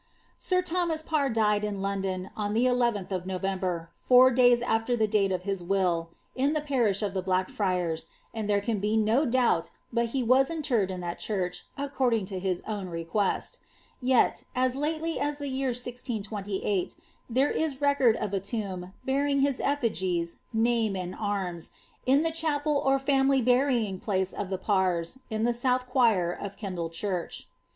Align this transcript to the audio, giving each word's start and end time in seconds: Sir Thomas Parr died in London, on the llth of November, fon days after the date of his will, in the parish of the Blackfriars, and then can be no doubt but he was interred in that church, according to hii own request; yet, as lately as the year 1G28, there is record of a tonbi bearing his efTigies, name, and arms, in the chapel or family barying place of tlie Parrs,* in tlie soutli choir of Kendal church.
Sir 0.39 0.63
Thomas 0.63 1.03
Parr 1.03 1.29
died 1.29 1.63
in 1.63 1.79
London, 1.79 2.31
on 2.35 2.55
the 2.55 2.65
llth 2.65 3.11
of 3.11 3.27
November, 3.27 3.91
fon 3.95 4.33
days 4.33 4.63
after 4.63 4.95
the 4.95 5.05
date 5.05 5.31
of 5.31 5.43
his 5.43 5.61
will, 5.61 6.09
in 6.33 6.53
the 6.53 6.59
parish 6.61 7.03
of 7.03 7.13
the 7.13 7.21
Blackfriars, 7.21 8.07
and 8.33 8.49
then 8.49 8.61
can 8.61 8.79
be 8.79 8.97
no 8.97 9.27
doubt 9.27 9.69
but 9.93 10.07
he 10.07 10.23
was 10.23 10.49
interred 10.49 10.89
in 10.89 11.01
that 11.01 11.19
church, 11.19 11.67
according 11.77 12.25
to 12.25 12.39
hii 12.41 12.63
own 12.67 12.87
request; 12.89 13.59
yet, 14.01 14.43
as 14.55 14.75
lately 14.75 15.19
as 15.19 15.37
the 15.37 15.49
year 15.49 15.69
1G28, 15.69 16.95
there 17.29 17.51
is 17.51 17.79
record 17.79 18.15
of 18.15 18.33
a 18.33 18.39
tonbi 18.41 18.93
bearing 19.05 19.41
his 19.41 19.59
efTigies, 19.59 20.37
name, 20.51 20.95
and 20.95 21.13
arms, 21.13 21.69
in 22.07 22.23
the 22.23 22.31
chapel 22.31 22.81
or 22.83 22.97
family 22.97 23.39
barying 23.39 23.99
place 24.01 24.33
of 24.33 24.47
tlie 24.47 24.61
Parrs,* 24.61 25.19
in 25.29 25.43
tlie 25.43 25.49
soutli 25.53 25.85
choir 25.85 26.31
of 26.31 26.57
Kendal 26.57 26.89
church. 26.91 27.47